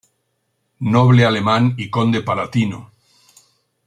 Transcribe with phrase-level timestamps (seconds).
[0.95, 2.89] Noble alemán y conde palatino.